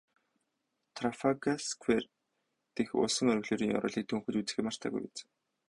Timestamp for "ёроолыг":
3.77-4.05